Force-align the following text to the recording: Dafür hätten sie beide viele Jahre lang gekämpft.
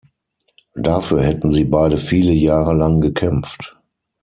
Dafür 0.73 1.21
hätten 1.21 1.51
sie 1.51 1.63
beide 1.63 1.99
viele 1.99 2.31
Jahre 2.33 2.73
lang 2.73 3.01
gekämpft. 3.01 3.77